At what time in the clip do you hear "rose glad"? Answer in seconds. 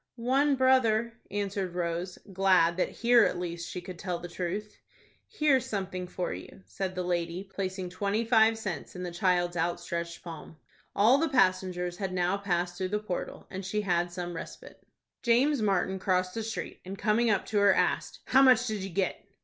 1.75-2.75